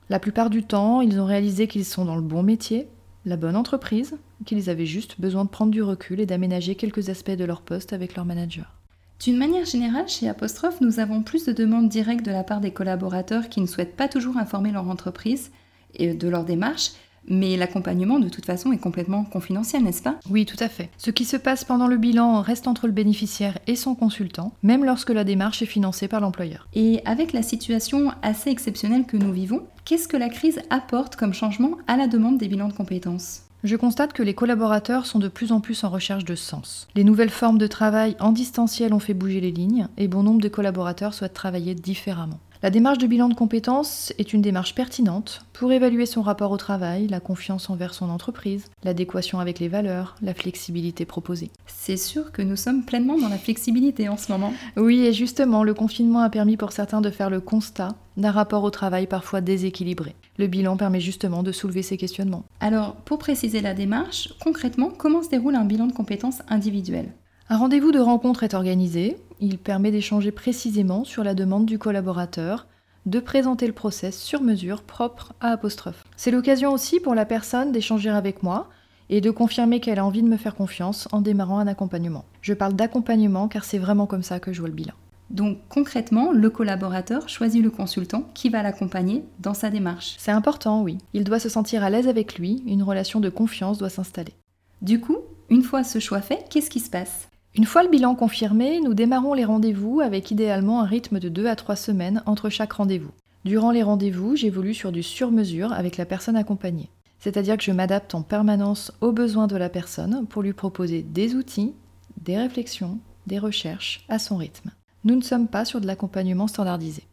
La 0.09 0.19
plupart 0.19 0.49
du 0.49 0.61
temps, 0.61 0.99
ils 0.99 1.21
ont 1.21 1.25
réalisé 1.25 1.69
qu'ils 1.69 1.85
sont 1.85 2.03
dans 2.03 2.17
le 2.17 2.21
bon 2.21 2.43
métier, 2.43 2.89
la 3.25 3.37
bonne 3.37 3.55
entreprise, 3.55 4.17
qu'ils 4.45 4.69
avaient 4.69 4.85
juste 4.85 5.19
besoin 5.19 5.45
de 5.45 5.49
prendre 5.49 5.71
du 5.71 5.83
recul 5.83 6.19
et 6.19 6.25
d'aménager 6.25 6.75
quelques 6.75 7.09
aspects 7.09 7.31
de 7.31 7.45
leur 7.45 7.61
poste 7.61 7.93
avec 7.93 8.15
leur 8.15 8.25
manager. 8.25 8.77
D'une 9.19 9.37
manière 9.37 9.65
générale, 9.65 10.07
chez 10.07 10.27
Apostrophe, 10.27 10.81
nous 10.81 10.99
avons 10.99 11.21
plus 11.21 11.45
de 11.45 11.51
demandes 11.51 11.89
directes 11.89 12.25
de 12.25 12.31
la 12.31 12.43
part 12.43 12.59
des 12.59 12.71
collaborateurs 12.71 13.49
qui 13.49 13.61
ne 13.61 13.67
souhaitent 13.67 13.95
pas 13.95 14.07
toujours 14.07 14.37
informer 14.37 14.71
leur 14.71 14.89
entreprise 14.89 15.51
et 15.93 16.13
de 16.13 16.27
leur 16.27 16.43
démarche, 16.43 16.91
mais 17.27 17.57
l'accompagnement, 17.57 18.19
de 18.19 18.29
toute 18.29 18.45
façon, 18.45 18.71
est 18.71 18.77
complètement 18.77 19.23
confidentiel, 19.23 19.83
n'est-ce 19.83 20.01
pas? 20.01 20.19
Oui, 20.29 20.45
tout 20.45 20.57
à 20.59 20.69
fait. 20.69 20.89
Ce 20.97 21.11
qui 21.11 21.25
se 21.25 21.37
passe 21.37 21.63
pendant 21.63 21.87
le 21.87 21.97
bilan 21.97 22.41
reste 22.41 22.67
entre 22.67 22.87
le 22.87 22.93
bénéficiaire 22.93 23.57
et 23.67 23.75
son 23.75 23.95
consultant, 23.95 24.53
même 24.63 24.85
lorsque 24.85 25.11
la 25.11 25.23
démarche 25.23 25.61
est 25.61 25.67
financée 25.67 26.07
par 26.07 26.19
l'employeur. 26.19 26.67
Et 26.73 27.01
avec 27.05 27.33
la 27.33 27.43
situation 27.43 28.11
assez 28.21 28.49
exceptionnelle 28.49 29.05
que 29.05 29.17
nous 29.17 29.31
vivons, 29.31 29.63
qu'est-ce 29.85 30.07
que 30.07 30.17
la 30.17 30.29
crise 30.29 30.61
apporte 30.69 31.15
comme 31.15 31.33
changement 31.33 31.77
à 31.87 31.97
la 31.97 32.07
demande 32.07 32.37
des 32.37 32.47
bilans 32.47 32.67
de 32.67 32.73
compétences? 32.73 33.43
Je 33.63 33.75
constate 33.75 34.13
que 34.13 34.23
les 34.23 34.33
collaborateurs 34.33 35.05
sont 35.05 35.19
de 35.19 35.27
plus 35.27 35.51
en 35.51 35.61
plus 35.61 35.83
en 35.83 35.89
recherche 35.89 36.25
de 36.25 36.33
sens. 36.33 36.87
Les 36.95 37.03
nouvelles 37.03 37.29
formes 37.29 37.59
de 37.59 37.67
travail 37.67 38.15
en 38.19 38.31
distanciel 38.31 38.91
ont 38.91 38.99
fait 38.99 39.13
bouger 39.13 39.39
les 39.39 39.51
lignes 39.51 39.87
et 39.97 40.07
bon 40.07 40.23
nombre 40.23 40.41
de 40.41 40.47
collaborateurs 40.47 41.13
souhaitent 41.13 41.33
travailler 41.33 41.75
différemment. 41.75 42.39
La 42.63 42.69
démarche 42.69 42.99
de 42.99 43.07
bilan 43.07 43.27
de 43.27 43.33
compétences 43.33 44.13
est 44.19 44.33
une 44.33 44.43
démarche 44.43 44.75
pertinente 44.75 45.41
pour 45.51 45.71
évaluer 45.71 46.05
son 46.05 46.21
rapport 46.21 46.51
au 46.51 46.57
travail, 46.57 47.07
la 47.07 47.19
confiance 47.19 47.71
envers 47.71 47.95
son 47.95 48.07
entreprise, 48.11 48.67
l'adéquation 48.83 49.39
avec 49.39 49.57
les 49.57 49.67
valeurs, 49.67 50.15
la 50.21 50.35
flexibilité 50.35 51.05
proposée. 51.05 51.49
C'est 51.65 51.97
sûr 51.97 52.31
que 52.31 52.43
nous 52.43 52.55
sommes 52.55 52.85
pleinement 52.85 53.17
dans 53.17 53.29
la 53.29 53.39
flexibilité 53.39 54.09
en 54.09 54.17
ce 54.17 54.31
moment. 54.31 54.53
Oui, 54.77 54.99
et 55.07 55.11
justement, 55.11 55.63
le 55.63 55.73
confinement 55.73 56.19
a 56.19 56.29
permis 56.29 56.55
pour 56.55 56.71
certains 56.71 57.01
de 57.01 57.09
faire 57.09 57.31
le 57.31 57.41
constat 57.41 57.95
d'un 58.15 58.29
rapport 58.29 58.63
au 58.63 58.69
travail 58.69 59.07
parfois 59.07 59.41
déséquilibré. 59.41 60.13
Le 60.37 60.45
bilan 60.45 60.77
permet 60.77 60.99
justement 60.99 61.41
de 61.41 61.51
soulever 61.51 61.81
ces 61.81 61.97
questionnements. 61.97 62.45
Alors, 62.59 62.93
pour 62.93 63.17
préciser 63.17 63.61
la 63.61 63.73
démarche, 63.73 64.35
concrètement, 64.39 64.91
comment 64.95 65.23
se 65.23 65.29
déroule 65.29 65.55
un 65.55 65.65
bilan 65.65 65.87
de 65.87 65.93
compétences 65.93 66.43
individuelles 66.47 67.11
un 67.51 67.57
rendez-vous 67.57 67.91
de 67.91 67.99
rencontre 67.99 68.43
est 68.43 68.53
organisé. 68.53 69.17
Il 69.43 69.57
permet 69.57 69.89
d'échanger 69.89 70.31
précisément 70.31 71.03
sur 71.03 71.23
la 71.23 71.33
demande 71.33 71.65
du 71.65 71.79
collaborateur, 71.79 72.67
de 73.07 73.19
présenter 73.19 73.65
le 73.65 73.73
process 73.73 74.15
sur 74.15 74.43
mesure 74.43 74.83
propre 74.83 75.33
à 75.41 75.47
apostrophe. 75.47 76.03
C'est 76.15 76.29
l'occasion 76.29 76.71
aussi 76.71 76.99
pour 76.99 77.15
la 77.15 77.25
personne 77.25 77.71
d'échanger 77.71 78.11
avec 78.11 78.43
moi 78.43 78.69
et 79.09 79.19
de 79.19 79.31
confirmer 79.31 79.79
qu'elle 79.79 79.97
a 79.97 80.05
envie 80.05 80.21
de 80.21 80.27
me 80.27 80.37
faire 80.37 80.53
confiance 80.53 81.07
en 81.11 81.21
démarrant 81.21 81.57
un 81.57 81.65
accompagnement. 81.65 82.25
Je 82.43 82.53
parle 82.53 82.75
d'accompagnement 82.75 83.47
car 83.47 83.63
c'est 83.63 83.79
vraiment 83.79 84.05
comme 84.05 84.21
ça 84.21 84.39
que 84.39 84.53
je 84.53 84.59
vois 84.59 84.69
le 84.69 84.75
bilan. 84.75 84.93
Donc 85.31 85.57
concrètement, 85.69 86.31
le 86.31 86.49
collaborateur 86.51 87.27
choisit 87.27 87.63
le 87.63 87.71
consultant 87.71 88.29
qui 88.35 88.49
va 88.49 88.61
l'accompagner 88.61 89.23
dans 89.39 89.55
sa 89.55 89.71
démarche. 89.71 90.13
C'est 90.19 90.31
important, 90.31 90.83
oui. 90.83 90.99
Il 91.13 91.23
doit 91.23 91.39
se 91.39 91.49
sentir 91.49 91.83
à 91.83 91.89
l'aise 91.89 92.07
avec 92.07 92.37
lui, 92.37 92.61
une 92.67 92.83
relation 92.83 93.19
de 93.19 93.29
confiance 93.29 93.79
doit 93.79 93.89
s'installer. 93.89 94.35
Du 94.83 94.99
coup, 94.99 95.17
une 95.49 95.63
fois 95.63 95.83
ce 95.83 95.97
choix 95.97 96.21
fait, 96.21 96.45
qu'est-ce 96.51 96.69
qui 96.69 96.79
se 96.79 96.91
passe? 96.91 97.30
Une 97.53 97.65
fois 97.65 97.83
le 97.83 97.89
bilan 97.89 98.15
confirmé, 98.15 98.79
nous 98.79 98.93
démarrons 98.93 99.33
les 99.33 99.43
rendez-vous 99.43 99.99
avec 99.99 100.31
idéalement 100.31 100.81
un 100.81 100.85
rythme 100.85 101.19
de 101.19 101.27
2 101.27 101.47
à 101.47 101.57
3 101.57 101.75
semaines 101.75 102.23
entre 102.25 102.49
chaque 102.49 102.71
rendez-vous. 102.71 103.11
Durant 103.43 103.71
les 103.71 103.83
rendez-vous, 103.83 104.37
j'évolue 104.37 104.73
sur 104.73 104.93
du 104.93 105.03
sur-mesure 105.03 105.73
avec 105.73 105.97
la 105.97 106.05
personne 106.05 106.37
accompagnée. 106.37 106.89
C'est-à-dire 107.19 107.57
que 107.57 107.63
je 107.63 107.71
m'adapte 107.71 108.15
en 108.15 108.21
permanence 108.21 108.93
aux 109.01 109.11
besoins 109.11 109.47
de 109.47 109.57
la 109.57 109.67
personne 109.67 110.25
pour 110.27 110.43
lui 110.43 110.53
proposer 110.53 111.03
des 111.03 111.35
outils, 111.35 111.73
des 112.21 112.37
réflexions, 112.37 112.99
des 113.27 113.37
recherches 113.37 114.05
à 114.07 114.17
son 114.17 114.37
rythme. 114.37 114.71
Nous 115.03 115.15
ne 115.15 115.21
sommes 115.21 115.47
pas 115.47 115.65
sur 115.65 115.81
de 115.81 115.87
l'accompagnement 115.87 116.47
standardisé. 116.47 117.03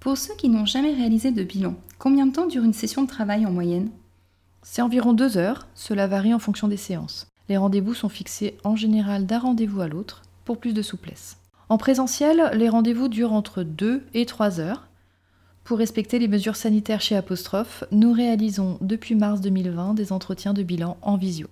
Pour 0.00 0.18
ceux 0.18 0.34
qui 0.34 0.48
n'ont 0.48 0.66
jamais 0.66 0.92
réalisé 0.92 1.30
de 1.30 1.44
bilan, 1.44 1.74
combien 1.98 2.26
de 2.26 2.32
temps 2.32 2.46
dure 2.46 2.64
une 2.64 2.72
session 2.72 3.02
de 3.02 3.08
travail 3.08 3.46
en 3.46 3.52
moyenne? 3.52 3.90
C'est 4.62 4.82
environ 4.82 5.12
deux 5.12 5.38
heures, 5.38 5.68
cela 5.74 6.08
varie 6.08 6.34
en 6.34 6.38
fonction 6.38 6.66
des 6.66 6.76
séances. 6.76 7.28
Les 7.48 7.56
rendez-vous 7.56 7.94
sont 7.94 8.08
fixés 8.08 8.56
en 8.64 8.76
général 8.76 9.24
d'un 9.24 9.38
rendez-vous 9.38 9.80
à 9.80 9.88
l'autre 9.88 10.22
pour 10.44 10.58
plus 10.58 10.74
de 10.74 10.82
souplesse. 10.82 11.38
En 11.68 11.78
présentiel, 11.78 12.50
les 12.54 12.68
rendez-vous 12.68 13.08
durent 13.08 13.32
entre 13.32 13.62
2 13.62 14.02
et 14.14 14.26
3 14.26 14.60
heures. 14.60 14.86
Pour 15.64 15.78
respecter 15.78 16.18
les 16.18 16.28
mesures 16.28 16.56
sanitaires 16.56 17.00
chez 17.00 17.16
Apostrophe, 17.16 17.84
nous 17.90 18.12
réalisons 18.12 18.78
depuis 18.80 19.14
mars 19.14 19.40
2020 19.40 19.94
des 19.94 20.12
entretiens 20.12 20.54
de 20.54 20.62
bilan 20.62 20.96
en 21.02 21.16
visio. 21.16 21.46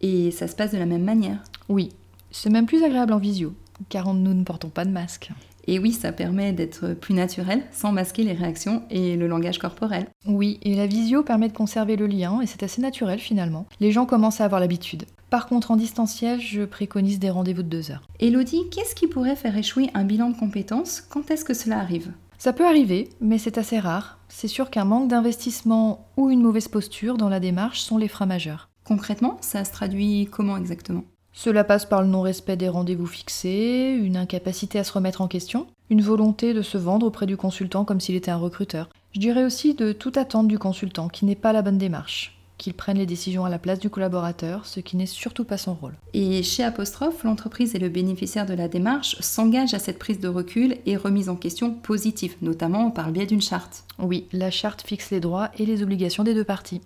Et 0.00 0.30
ça 0.30 0.46
se 0.46 0.54
passe 0.54 0.72
de 0.72 0.78
la 0.78 0.86
même 0.86 1.04
manière? 1.04 1.42
Oui, 1.68 1.90
c'est 2.30 2.50
même 2.50 2.66
plus 2.66 2.84
agréable 2.84 3.12
en 3.12 3.18
visio, 3.18 3.54
car 3.88 4.12
nous 4.14 4.34
ne 4.34 4.44
portons 4.44 4.68
pas 4.68 4.84
de 4.84 4.90
masque. 4.90 5.30
Et 5.66 5.80
oui, 5.80 5.92
ça 5.92 6.12
permet 6.12 6.52
d'être 6.52 6.94
plus 6.94 7.14
naturel, 7.14 7.62
sans 7.72 7.90
masquer 7.90 8.22
les 8.22 8.34
réactions 8.34 8.84
et 8.88 9.16
le 9.16 9.26
langage 9.26 9.58
corporel. 9.58 10.06
Oui, 10.26 10.60
et 10.62 10.76
la 10.76 10.86
visio 10.86 11.24
permet 11.24 11.48
de 11.48 11.56
conserver 11.56 11.96
le 11.96 12.06
lien, 12.06 12.40
et 12.40 12.46
c'est 12.46 12.62
assez 12.62 12.80
naturel 12.80 13.18
finalement. 13.18 13.66
Les 13.80 13.90
gens 13.90 14.06
commencent 14.06 14.40
à 14.40 14.44
avoir 14.44 14.60
l'habitude. 14.60 15.06
Par 15.30 15.46
contre, 15.46 15.72
en 15.72 15.76
distanciel, 15.76 16.40
je 16.40 16.62
préconise 16.62 17.18
des 17.18 17.30
rendez-vous 17.30 17.64
de 17.64 17.68
deux 17.68 17.90
heures. 17.90 18.06
Elodie, 18.20 18.68
qu'est-ce 18.70 18.94
qui 18.94 19.08
pourrait 19.08 19.34
faire 19.34 19.56
échouer 19.56 19.90
un 19.94 20.04
bilan 20.04 20.30
de 20.30 20.36
compétences? 20.36 21.00
Quand 21.00 21.30
est-ce 21.30 21.44
que 21.44 21.54
cela 21.54 21.78
arrive? 21.78 22.12
Ça 22.38 22.52
peut 22.52 22.66
arriver, 22.66 23.08
mais 23.20 23.38
c'est 23.38 23.58
assez 23.58 23.78
rare. 23.78 24.18
C'est 24.28 24.46
sûr 24.46 24.70
qu'un 24.70 24.84
manque 24.84 25.08
d'investissement 25.08 26.06
ou 26.16 26.30
une 26.30 26.42
mauvaise 26.42 26.68
posture 26.68 27.16
dans 27.16 27.28
la 27.28 27.40
démarche 27.40 27.80
sont 27.80 27.98
les 27.98 28.08
freins 28.08 28.26
majeurs. 28.26 28.68
Concrètement, 28.84 29.38
ça 29.40 29.64
se 29.64 29.72
traduit 29.72 30.28
comment 30.30 30.56
exactement? 30.56 31.02
Cela 31.32 31.64
passe 31.64 31.84
par 31.84 32.02
le 32.02 32.08
non-respect 32.08 32.56
des 32.56 32.68
rendez-vous 32.68 33.06
fixés, 33.06 33.98
une 34.00 34.16
incapacité 34.16 34.78
à 34.78 34.84
se 34.84 34.92
remettre 34.92 35.20
en 35.20 35.28
question, 35.28 35.66
une 35.90 36.00
volonté 36.00 36.54
de 36.54 36.62
se 36.62 36.78
vendre 36.78 37.04
auprès 37.04 37.26
du 37.26 37.36
consultant 37.36 37.84
comme 37.84 38.00
s'il 38.00 38.14
était 38.14 38.30
un 38.30 38.36
recruteur. 38.36 38.88
Je 39.12 39.20
dirais 39.20 39.44
aussi 39.44 39.74
de 39.74 39.92
tout 39.92 40.12
attendre 40.14 40.48
du 40.48 40.58
consultant, 40.58 41.08
qui 41.08 41.24
n'est 41.24 41.34
pas 41.34 41.52
la 41.52 41.62
bonne 41.62 41.78
démarche 41.78 42.35
qu'il 42.58 42.74
prenne 42.74 42.98
les 42.98 43.06
décisions 43.06 43.44
à 43.44 43.50
la 43.50 43.58
place 43.58 43.78
du 43.78 43.90
collaborateur, 43.90 44.66
ce 44.66 44.80
qui 44.80 44.96
n'est 44.96 45.06
surtout 45.06 45.44
pas 45.44 45.58
son 45.58 45.74
rôle. 45.74 45.96
Et 46.14 46.42
chez 46.42 46.64
Apostrophe, 46.64 47.24
l'entreprise 47.24 47.74
et 47.74 47.78
le 47.78 47.88
bénéficiaire 47.88 48.46
de 48.46 48.54
la 48.54 48.68
démarche 48.68 49.16
s'engagent 49.20 49.74
à 49.74 49.78
cette 49.78 49.98
prise 49.98 50.20
de 50.20 50.28
recul 50.28 50.76
et 50.86 50.96
remise 50.96 51.28
en 51.28 51.36
question 51.36 51.72
positive, 51.72 52.36
notamment 52.42 52.90
par 52.90 53.06
le 53.06 53.12
biais 53.12 53.26
d'une 53.26 53.42
charte. 53.42 53.84
Oui, 53.98 54.26
la 54.32 54.50
charte 54.50 54.82
fixe 54.86 55.10
les 55.10 55.20
droits 55.20 55.50
et 55.58 55.66
les 55.66 55.82
obligations 55.82 56.24
des 56.24 56.34
deux 56.34 56.44
parties. 56.44 56.80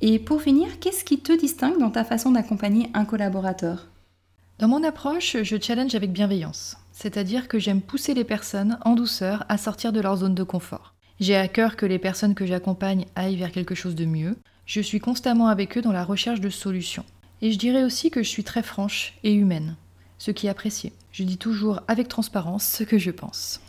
Et 0.00 0.18
pour 0.18 0.42
finir, 0.42 0.80
qu'est-ce 0.80 1.04
qui 1.04 1.20
te 1.20 1.38
distingue 1.38 1.78
dans 1.78 1.90
ta 1.90 2.04
façon 2.04 2.32
d'accompagner 2.32 2.90
un 2.94 3.04
collaborateur? 3.04 3.88
Dans 4.58 4.68
mon 4.68 4.84
approche, 4.84 5.36
je 5.42 5.56
challenge 5.60 5.94
avec 5.94 6.12
bienveillance, 6.12 6.76
c'est-à-dire 6.92 7.48
que 7.48 7.58
j'aime 7.58 7.80
pousser 7.80 8.14
les 8.14 8.24
personnes 8.24 8.78
en 8.84 8.94
douceur 8.94 9.44
à 9.48 9.58
sortir 9.58 9.92
de 9.92 10.00
leur 10.00 10.16
zone 10.16 10.34
de 10.34 10.42
confort. 10.42 10.94
J'ai 11.20 11.36
à 11.36 11.46
cœur 11.48 11.76
que 11.76 11.86
les 11.86 11.98
personnes 11.98 12.34
que 12.34 12.46
j'accompagne 12.46 13.06
aillent 13.14 13.36
vers 13.36 13.52
quelque 13.52 13.74
chose 13.74 13.94
de 13.94 14.04
mieux, 14.04 14.36
je 14.66 14.80
suis 14.80 15.00
constamment 15.00 15.48
avec 15.48 15.76
eux 15.76 15.82
dans 15.82 15.92
la 15.92 16.04
recherche 16.04 16.40
de 16.40 16.50
solutions. 16.50 17.04
Et 17.40 17.52
je 17.52 17.58
dirais 17.58 17.84
aussi 17.84 18.10
que 18.10 18.22
je 18.22 18.28
suis 18.28 18.44
très 18.44 18.62
franche 18.62 19.14
et 19.24 19.32
humaine, 19.32 19.76
ce 20.18 20.30
qui 20.30 20.46
est 20.46 20.50
apprécié. 20.50 20.92
Je 21.10 21.24
dis 21.24 21.38
toujours 21.38 21.80
avec 21.88 22.08
transparence 22.08 22.64
ce 22.64 22.84
que 22.84 22.98
je 22.98 23.10
pense. 23.10 23.60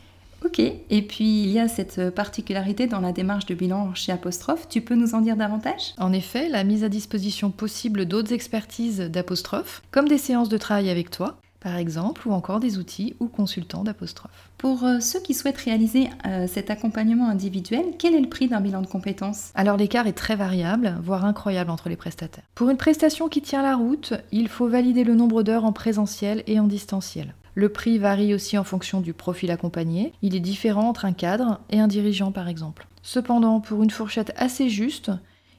Ok, 0.45 0.59
et 0.59 1.01
puis 1.01 1.43
il 1.43 1.49
y 1.49 1.59
a 1.59 1.69
cette 1.69 2.09
particularité 2.09 2.85
dans 2.85 2.99
la 2.99 3.13
démarche 3.13 3.45
de 3.45 3.55
bilan 3.55 3.95
chez 3.95 4.11
Apostrophe, 4.11 4.67
tu 4.67 4.81
peux 4.81 4.95
nous 4.95 5.15
en 5.15 5.21
dire 5.21 5.37
davantage? 5.37 5.93
En 5.97 6.11
effet, 6.11 6.49
la 6.49 6.65
mise 6.65 6.83
à 6.83 6.89
disposition 6.89 7.49
possible 7.49 8.05
d'autres 8.05 8.33
expertises 8.33 8.99
d'Apostrophe, 8.99 9.81
comme 9.89 10.07
des 10.07 10.17
séances 10.17 10.49
de 10.49 10.57
travail 10.57 10.89
avec 10.89 11.11
toi, 11.11 11.37
par 11.63 11.77
exemple, 11.77 12.27
ou 12.27 12.33
encore 12.33 12.59
des 12.59 12.77
outils 12.77 13.15
ou 13.21 13.27
consultants 13.27 13.85
d'apostrophe. 13.85 14.49
Pour 14.57 14.83
euh, 14.83 14.99
ceux 14.99 15.21
qui 15.21 15.33
souhaitent 15.33 15.57
réaliser 15.57 16.09
euh, 16.27 16.45
cet 16.45 16.69
accompagnement 16.69 17.29
individuel, 17.29 17.85
quel 17.97 18.13
est 18.13 18.19
le 18.19 18.27
prix 18.27 18.49
d'un 18.49 18.59
bilan 18.59 18.81
de 18.81 18.87
compétences? 18.87 19.51
Alors 19.55 19.77
l'écart 19.77 20.05
est 20.05 20.13
très 20.13 20.35
variable, 20.35 20.97
voire 21.01 21.23
incroyable 21.23 21.71
entre 21.71 21.87
les 21.87 21.95
prestataires. 21.95 22.43
Pour 22.53 22.69
une 22.69 22.77
prestation 22.77 23.29
qui 23.29 23.41
tient 23.41 23.63
la 23.63 23.77
route, 23.77 24.13
il 24.33 24.49
faut 24.49 24.67
valider 24.67 25.05
le 25.05 25.15
nombre 25.15 25.41
d'heures 25.41 25.63
en 25.63 25.71
présentiel 25.71 26.43
et 26.47 26.59
en 26.59 26.67
distanciel. 26.67 27.33
Le 27.55 27.69
prix 27.69 27.97
varie 27.97 28.33
aussi 28.33 28.57
en 28.57 28.63
fonction 28.63 28.99
du 28.99 29.13
profil 29.13 29.49
accompagné. 29.49 30.11
Il 30.21 30.35
est 30.35 30.41
différent 30.41 30.89
entre 30.89 31.05
un 31.05 31.13
cadre 31.13 31.61
et 31.69 31.79
un 31.79 31.87
dirigeant 31.87 32.31
par 32.31 32.49
exemple. 32.49 32.87
Cependant, 33.03 33.61
pour 33.61 33.83
une 33.83 33.89
fourchette 33.89 34.33
assez 34.35 34.69
juste, 34.69 35.11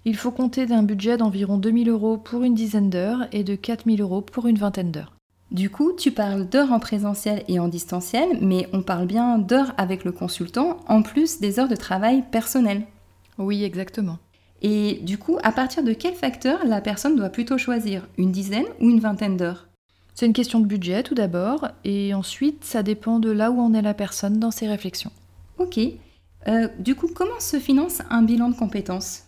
il 0.04 0.16
faut 0.16 0.32
compter 0.32 0.66
d'un 0.66 0.82
budget 0.82 1.16
d'environ 1.16 1.56
2000 1.56 1.88
euros 1.88 2.18
pour 2.18 2.42
une 2.42 2.54
dizaine 2.54 2.90
d'heures 2.90 3.26
et 3.32 3.42
de 3.42 3.54
4000 3.54 4.02
euros 4.02 4.20
pour 4.20 4.46
une 4.48 4.58
vingtaine 4.58 4.90
d'heures. 4.90 5.13
Du 5.54 5.70
coup, 5.70 5.92
tu 5.96 6.10
parles 6.10 6.48
d'heures 6.48 6.72
en 6.72 6.80
présentiel 6.80 7.44
et 7.46 7.60
en 7.60 7.68
distanciel, 7.68 8.38
mais 8.40 8.68
on 8.72 8.82
parle 8.82 9.06
bien 9.06 9.38
d'heures 9.38 9.72
avec 9.76 10.02
le 10.02 10.10
consultant, 10.10 10.78
en 10.88 11.00
plus 11.02 11.38
des 11.38 11.60
heures 11.60 11.68
de 11.68 11.76
travail 11.76 12.24
personnel. 12.32 12.82
Oui, 13.38 13.62
exactement. 13.62 14.18
Et 14.62 14.98
du 15.02 15.16
coup, 15.16 15.38
à 15.44 15.52
partir 15.52 15.84
de 15.84 15.92
quel 15.92 16.14
facteur 16.14 16.64
la 16.64 16.80
personne 16.80 17.14
doit 17.14 17.28
plutôt 17.28 17.56
choisir 17.56 18.08
Une 18.18 18.32
dizaine 18.32 18.66
ou 18.80 18.90
une 18.90 18.98
vingtaine 18.98 19.36
d'heures? 19.36 19.68
C'est 20.16 20.26
une 20.26 20.32
question 20.32 20.58
de 20.58 20.66
budget 20.66 21.04
tout 21.04 21.14
d'abord, 21.14 21.68
et 21.84 22.14
ensuite 22.14 22.64
ça 22.64 22.82
dépend 22.82 23.20
de 23.20 23.30
là 23.30 23.52
où 23.52 23.60
en 23.60 23.74
est 23.74 23.82
la 23.82 23.94
personne 23.94 24.40
dans 24.40 24.50
ses 24.50 24.66
réflexions. 24.66 25.12
Ok. 25.58 25.78
Euh, 26.48 26.66
du 26.80 26.96
coup, 26.96 27.08
comment 27.14 27.38
se 27.38 27.60
finance 27.60 28.00
un 28.10 28.22
bilan 28.22 28.48
de 28.48 28.56
compétences? 28.56 29.22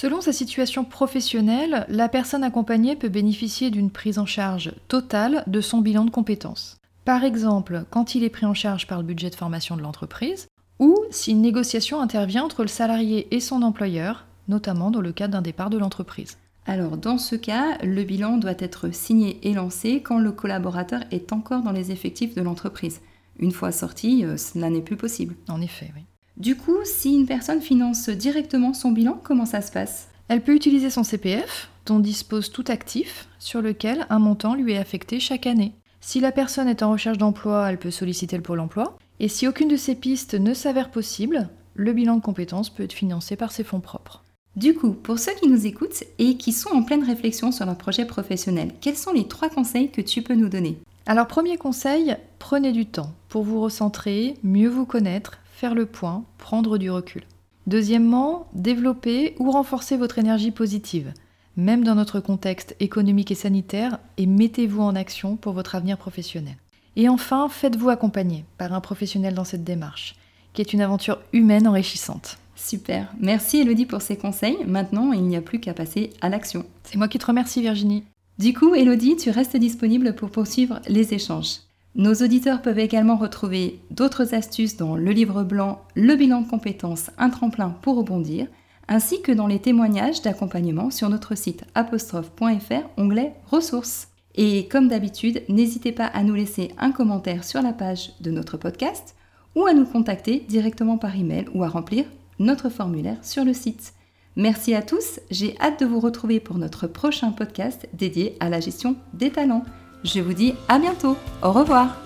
Selon 0.00 0.20
sa 0.20 0.32
situation 0.32 0.84
professionnelle, 0.84 1.84
la 1.88 2.08
personne 2.08 2.44
accompagnée 2.44 2.94
peut 2.94 3.08
bénéficier 3.08 3.72
d'une 3.72 3.90
prise 3.90 4.20
en 4.20 4.26
charge 4.26 4.70
totale 4.86 5.42
de 5.48 5.60
son 5.60 5.78
bilan 5.78 6.04
de 6.04 6.10
compétences. 6.12 6.76
Par 7.04 7.24
exemple, 7.24 7.84
quand 7.90 8.14
il 8.14 8.22
est 8.22 8.30
pris 8.30 8.46
en 8.46 8.54
charge 8.54 8.86
par 8.86 8.98
le 8.98 9.04
budget 9.04 9.28
de 9.28 9.34
formation 9.34 9.76
de 9.76 9.82
l'entreprise, 9.82 10.46
ou 10.78 10.96
si 11.10 11.32
une 11.32 11.42
négociation 11.42 12.00
intervient 12.00 12.44
entre 12.44 12.62
le 12.62 12.68
salarié 12.68 13.26
et 13.34 13.40
son 13.40 13.62
employeur, 13.62 14.26
notamment 14.46 14.92
dans 14.92 15.00
le 15.00 15.10
cadre 15.10 15.32
d'un 15.32 15.42
départ 15.42 15.68
de 15.68 15.78
l'entreprise. 15.78 16.38
Alors 16.64 16.96
dans 16.96 17.18
ce 17.18 17.34
cas, 17.34 17.76
le 17.82 18.04
bilan 18.04 18.36
doit 18.36 18.52
être 18.60 18.94
signé 18.94 19.40
et 19.42 19.52
lancé 19.52 20.00
quand 20.00 20.20
le 20.20 20.30
collaborateur 20.30 21.00
est 21.10 21.32
encore 21.32 21.64
dans 21.64 21.72
les 21.72 21.90
effectifs 21.90 22.36
de 22.36 22.42
l'entreprise. 22.42 23.00
Une 23.40 23.50
fois 23.50 23.72
sorti, 23.72 24.24
euh, 24.24 24.36
cela 24.36 24.70
n'est 24.70 24.80
plus 24.80 24.96
possible. 24.96 25.34
En 25.48 25.60
effet, 25.60 25.90
oui. 25.96 26.04
Du 26.38 26.54
coup, 26.54 26.76
si 26.84 27.14
une 27.14 27.26
personne 27.26 27.60
finance 27.60 28.08
directement 28.08 28.72
son 28.72 28.92
bilan, 28.92 29.20
comment 29.24 29.44
ça 29.44 29.60
se 29.60 29.72
passe? 29.72 30.06
Elle 30.28 30.44
peut 30.44 30.54
utiliser 30.54 30.88
son 30.88 31.02
CPF, 31.02 31.68
dont 31.84 31.98
dispose 31.98 32.52
tout 32.52 32.64
actif, 32.68 33.26
sur 33.40 33.60
lequel 33.60 34.06
un 34.08 34.20
montant 34.20 34.54
lui 34.54 34.74
est 34.74 34.78
affecté 34.78 35.18
chaque 35.18 35.48
année. 35.48 35.72
Si 36.00 36.20
la 36.20 36.30
personne 36.30 36.68
est 36.68 36.84
en 36.84 36.92
recherche 36.92 37.18
d'emploi, 37.18 37.68
elle 37.68 37.78
peut 37.78 37.90
solliciter 37.90 38.36
le 38.36 38.44
pôle 38.44 38.60
emploi. 38.60 38.96
Et 39.18 39.26
si 39.26 39.48
aucune 39.48 39.66
de 39.66 39.76
ces 39.76 39.96
pistes 39.96 40.34
ne 40.34 40.54
s'avère 40.54 40.92
possible, 40.92 41.48
le 41.74 41.92
bilan 41.92 42.14
de 42.14 42.22
compétences 42.22 42.70
peut 42.70 42.84
être 42.84 42.92
financé 42.92 43.34
par 43.34 43.50
ses 43.50 43.64
fonds 43.64 43.80
propres. 43.80 44.22
Du 44.54 44.74
coup, 44.74 44.92
pour 44.92 45.18
ceux 45.18 45.34
qui 45.40 45.48
nous 45.48 45.66
écoutent 45.66 46.04
et 46.20 46.36
qui 46.36 46.52
sont 46.52 46.70
en 46.70 46.84
pleine 46.84 47.04
réflexion 47.04 47.50
sur 47.50 47.66
leur 47.66 47.76
projet 47.76 48.04
professionnel, 48.04 48.70
quels 48.80 48.96
sont 48.96 49.12
les 49.12 49.26
trois 49.26 49.48
conseils 49.48 49.90
que 49.90 50.00
tu 50.00 50.22
peux 50.22 50.36
nous 50.36 50.48
donner? 50.48 50.78
Alors 51.06 51.26
premier 51.26 51.56
conseil, 51.56 52.14
prenez 52.38 52.70
du 52.70 52.86
temps 52.86 53.12
pour 53.28 53.42
vous 53.42 53.60
recentrer, 53.60 54.36
mieux 54.44 54.68
vous 54.68 54.86
connaître, 54.86 55.38
faire 55.58 55.74
le 55.74 55.86
point, 55.86 56.22
prendre 56.38 56.78
du 56.78 56.88
recul. 56.88 57.24
Deuxièmement, 57.66 58.46
développer 58.54 59.34
ou 59.40 59.50
renforcer 59.50 59.96
votre 59.96 60.20
énergie 60.20 60.52
positive, 60.52 61.12
même 61.56 61.82
dans 61.82 61.96
notre 61.96 62.20
contexte 62.20 62.76
économique 62.78 63.32
et 63.32 63.34
sanitaire, 63.34 63.98
et 64.18 64.26
mettez-vous 64.26 64.80
en 64.80 64.94
action 64.94 65.34
pour 65.34 65.54
votre 65.54 65.74
avenir 65.74 65.98
professionnel. 65.98 66.54
Et 66.94 67.08
enfin, 67.08 67.48
faites-vous 67.48 67.88
accompagner 67.88 68.44
par 68.56 68.72
un 68.72 68.80
professionnel 68.80 69.34
dans 69.34 69.42
cette 69.42 69.64
démarche, 69.64 70.14
qui 70.52 70.60
est 70.60 70.72
une 70.72 70.80
aventure 70.80 71.18
humaine 71.32 71.66
enrichissante. 71.66 72.38
Super, 72.54 73.12
merci 73.18 73.58
Elodie 73.58 73.86
pour 73.86 74.00
ces 74.00 74.16
conseils. 74.16 74.58
Maintenant, 74.64 75.10
il 75.12 75.24
n'y 75.24 75.36
a 75.36 75.42
plus 75.42 75.58
qu'à 75.58 75.74
passer 75.74 76.10
à 76.20 76.28
l'action. 76.28 76.66
C'est 76.84 76.98
moi 76.98 77.08
qui 77.08 77.18
te 77.18 77.26
remercie 77.26 77.62
Virginie. 77.62 78.04
Du 78.38 78.54
coup, 78.54 78.76
Elodie, 78.76 79.16
tu 79.16 79.30
restes 79.30 79.56
disponible 79.56 80.14
pour 80.14 80.30
poursuivre 80.30 80.78
les 80.86 81.14
échanges. 81.14 81.67
Nos 81.98 82.14
auditeurs 82.14 82.62
peuvent 82.62 82.78
également 82.78 83.16
retrouver 83.16 83.80
d'autres 83.90 84.32
astuces 84.32 84.76
dans 84.76 84.94
le 84.94 85.10
livre 85.10 85.42
blanc 85.42 85.82
Le 85.96 86.14
bilan 86.14 86.42
de 86.42 86.48
compétences, 86.48 87.10
un 87.18 87.28
tremplin 87.28 87.70
pour 87.82 87.96
rebondir, 87.96 88.46
ainsi 88.86 89.20
que 89.20 89.32
dans 89.32 89.48
les 89.48 89.58
témoignages 89.58 90.22
d'accompagnement 90.22 90.92
sur 90.92 91.08
notre 91.08 91.36
site 91.36 91.64
apostrophe.fr, 91.74 92.88
onglet 92.96 93.34
ressources. 93.50 94.06
Et 94.36 94.68
comme 94.68 94.86
d'habitude, 94.86 95.42
n'hésitez 95.48 95.90
pas 95.90 96.06
à 96.06 96.22
nous 96.22 96.36
laisser 96.36 96.70
un 96.78 96.92
commentaire 96.92 97.42
sur 97.42 97.62
la 97.62 97.72
page 97.72 98.12
de 98.20 98.30
notre 98.30 98.56
podcast 98.56 99.16
ou 99.56 99.66
à 99.66 99.74
nous 99.74 99.84
contacter 99.84 100.46
directement 100.48 100.98
par 100.98 101.16
email 101.16 101.46
ou 101.52 101.64
à 101.64 101.68
remplir 101.68 102.04
notre 102.38 102.68
formulaire 102.68 103.18
sur 103.22 103.44
le 103.44 103.52
site. 103.52 103.94
Merci 104.36 104.72
à 104.72 104.82
tous, 104.82 105.18
j'ai 105.32 105.58
hâte 105.60 105.80
de 105.80 105.86
vous 105.86 105.98
retrouver 105.98 106.38
pour 106.38 106.58
notre 106.58 106.86
prochain 106.86 107.32
podcast 107.32 107.88
dédié 107.92 108.36
à 108.38 108.48
la 108.48 108.60
gestion 108.60 108.94
des 109.14 109.30
talents. 109.30 109.64
Je 110.04 110.20
vous 110.20 110.32
dis 110.32 110.54
à 110.68 110.78
bientôt. 110.78 111.16
Au 111.42 111.52
revoir. 111.52 111.96